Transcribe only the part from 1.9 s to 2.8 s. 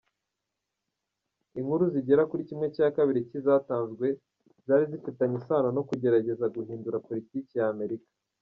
zigera kuri ½